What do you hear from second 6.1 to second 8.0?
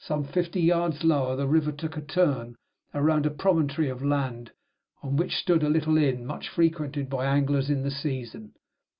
much frequented by anglers in the